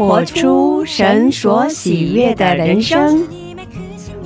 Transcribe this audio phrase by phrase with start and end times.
[0.00, 3.22] 活出神所喜悦的人生。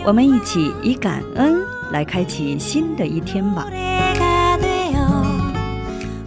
[0.05, 3.67] 我们一起以感恩来开启新的一天吧。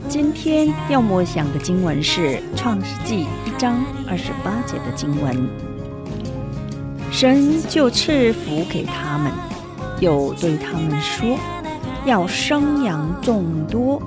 [0.09, 5.47] 今天要默想的经文是《创世纪》一章二十八节的经文。
[7.09, 9.31] 神就赐福给他们，
[10.01, 11.37] 又对他们说
[12.05, 14.01] ：“要生养众多，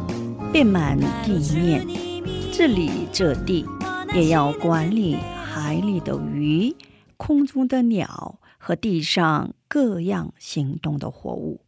[0.52, 1.86] 遍满地面，
[2.52, 3.64] 治理这地，
[4.12, 6.74] 也要管理海里的鱼、
[7.16, 11.60] 空中的鸟和地上各样行动的活物。”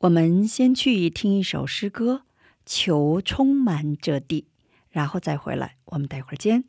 [0.00, 2.22] 我们先去听一首诗歌，
[2.64, 4.46] 求充满这地，
[4.90, 5.76] 然后再回来。
[5.86, 6.64] 我们待会儿见。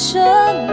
[0.00, 0.18] 生
[0.66, 0.72] 命，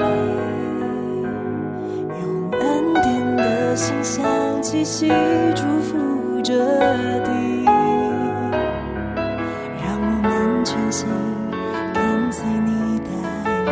[2.09, 4.25] 用恩典的心香
[4.61, 5.11] 气息
[5.53, 6.53] 祝福着
[7.25, 7.29] 地，
[9.83, 11.05] 让我们全心
[11.93, 13.09] 跟随你带
[13.65, 13.69] 领。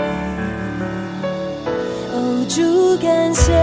[2.12, 3.54] 哦，主感谢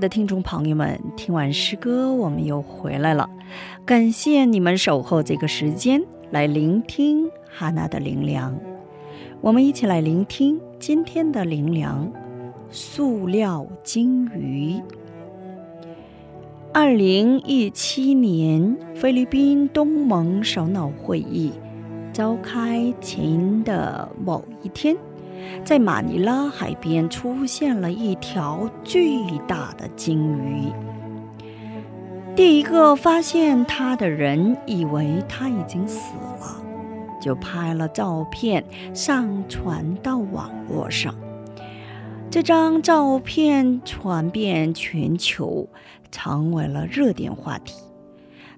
[0.00, 3.28] 的听众朋友们，听完诗歌，我们又回来了。
[3.84, 8.58] 感谢你们守候这个时间来聆听哈娜的灵粮。
[9.42, 12.10] 我们一起来聆听今天的灵粮——
[12.72, 14.80] 塑料金鱼。
[16.72, 21.52] 二零一七年菲律宾东盟首脑会议
[22.12, 24.96] 召开前的某一天。
[25.64, 30.72] 在马尼拉海边出现了一条巨大的鲸鱼。
[32.36, 36.62] 第一个发现它的人以为它已经死了，
[37.20, 41.14] 就拍了照片上传到网络上。
[42.30, 45.68] 这张照片传遍全球，
[46.12, 47.74] 成为了热点话题。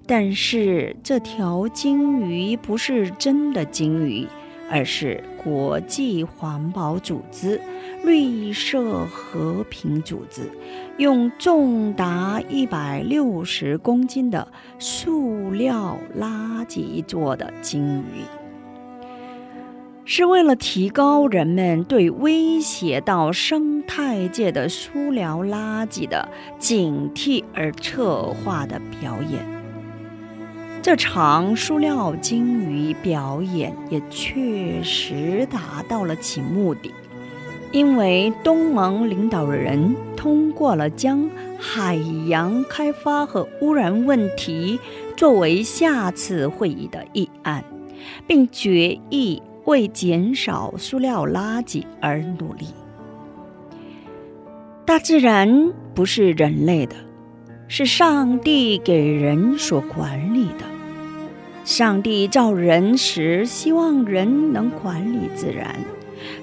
[0.05, 4.27] 但是这条鲸鱼不是真的鲸鱼。
[4.73, 7.61] 而是国际环保组织
[8.03, 10.49] 绿色和平组织
[10.97, 14.47] 用重达一百六十公斤的
[14.79, 18.23] 塑料垃圾做的鲸鱼，
[20.05, 26.27] 是为了提高人们对威胁到生态界的塑料垃圾的
[26.57, 29.62] 警惕而策划的表演。
[30.83, 36.91] 这场塑料鲸鱼表演也确实达到了其目的，
[37.71, 41.95] 因为东盟领导人通过了将海
[42.27, 44.77] 洋开发和污染问题
[45.15, 47.63] 作为下次会议的议案，
[48.27, 52.67] 并决议为减少塑料垃圾而努力。
[54.83, 56.95] 大自然不是人类的，
[57.69, 60.72] 是上帝给人所管理的。
[61.63, 65.73] 上帝造人时，希望人能管理自然。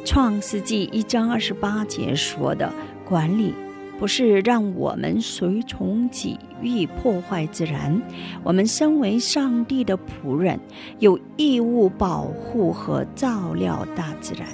[0.03, 2.73] 创世纪一章二十八节说的
[3.05, 3.55] “管理”，
[4.01, 8.01] 不是让我们随从己欲破坏自然。
[8.43, 10.59] 我们身为上帝的仆人，
[11.01, 14.47] 有义务保护和照料大自然。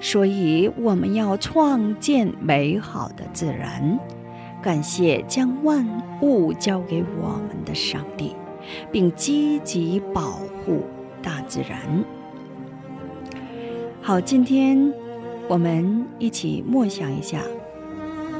[0.00, 3.98] 所以，我们要创建美好的自然。
[4.62, 5.84] 感谢将万
[6.20, 8.32] 物交给我们的上帝。
[8.90, 10.30] 并积极保
[10.64, 10.84] 护
[11.22, 12.04] 大自然。
[14.00, 14.92] 好，今天
[15.48, 17.42] 我们一起默想一下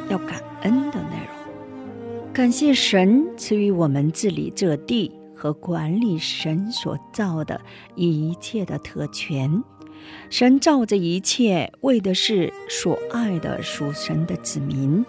[0.09, 2.33] 要感恩的内容。
[2.33, 7.61] 感谢神赐予我们治理这地和管理神所造的
[7.95, 9.63] 一切的特权。
[10.31, 15.05] 神造这一切，为的是所爱的属神的子民。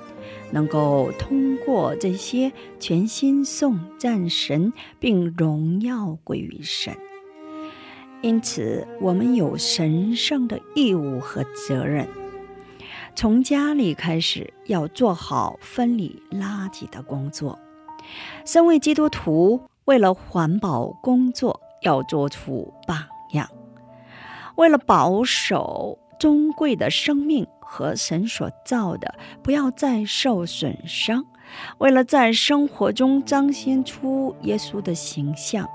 [0.52, 6.96] 能够通过这些全心颂赞神，并荣耀归于神。
[8.22, 12.08] 因此，我们有神圣的义务和责任，
[13.16, 17.60] 从家里开始要做好分离垃圾的工作。
[18.46, 23.00] 身为基督徒，为了环保工作，要做出榜
[23.32, 23.50] 样。
[24.56, 27.48] 为了保守尊贵的生命。
[27.74, 31.26] 和神所造的不要再受损伤，
[31.80, 35.68] 为了在生活中彰显出耶稣的形象，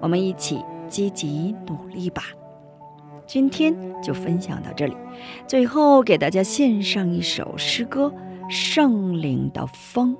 [0.00, 2.22] 我们一起积极努力吧。
[3.26, 4.96] 今天就分享到这里，
[5.46, 8.10] 最后给大家献上一首诗歌
[8.50, 10.16] 《圣灵的风》。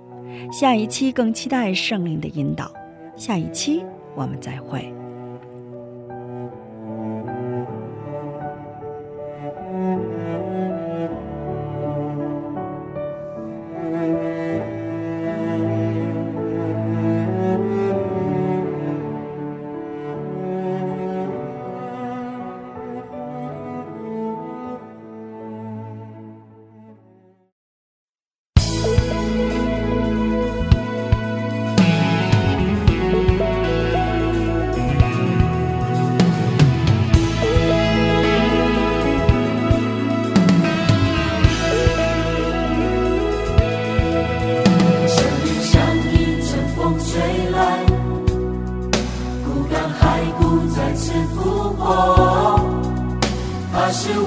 [0.53, 2.71] 下一期更期待圣灵的引导。
[3.17, 3.83] 下一期
[4.15, 5.02] 我们再会。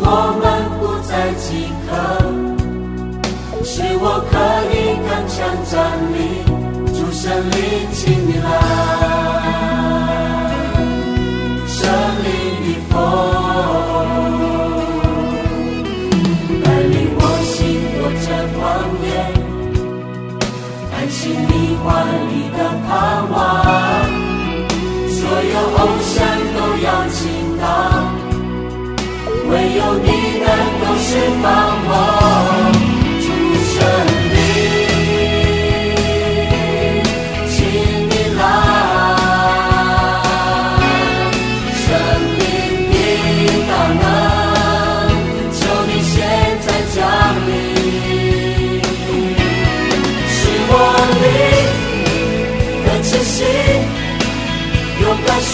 [0.07, 0.09] 我
[0.39, 0.45] 们
[0.79, 1.91] 不再饥渴，
[3.63, 4.33] 使我可
[4.71, 4.73] 以
[5.07, 5.35] 刚强
[5.65, 5.73] 站
[6.13, 6.15] 立。
[6.93, 7.57] 主神灵，
[7.91, 8.47] 请你来，
[11.67, 11.77] 神
[12.23, 12.27] 灵
[12.61, 12.93] 的风。
[16.63, 17.53] 带领我行
[17.95, 18.55] 过这旷
[19.01, 19.05] 野，
[20.93, 21.51] 安息你
[21.83, 21.83] 怀
[22.29, 22.89] 里的盼
[23.31, 23.35] 望。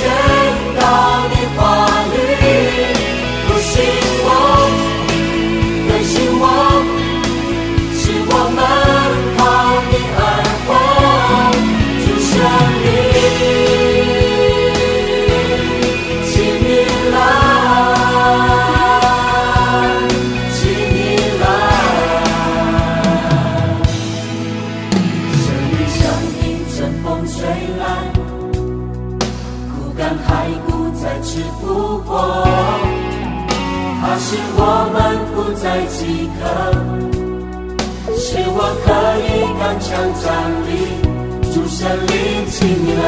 [0.01, 0.31] shine.
[31.22, 32.44] 骨再次复活。
[34.01, 34.98] 它使我们
[35.36, 36.42] 不再饥渴，
[38.18, 38.90] 使我可
[39.22, 39.24] 以
[39.60, 40.25] 刚强站
[40.66, 40.68] 立。
[41.54, 42.10] 主神灵，
[42.50, 43.06] 请你来。